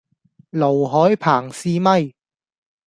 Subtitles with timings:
[0.49, 2.15] 盧海鵬試咪